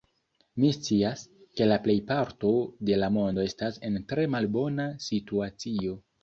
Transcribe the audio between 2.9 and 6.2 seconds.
la mondo estas en tre malbona situacio.